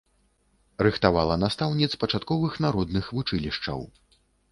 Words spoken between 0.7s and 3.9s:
Рыхтавала настаўніц пачатковых народных вучылішчаў.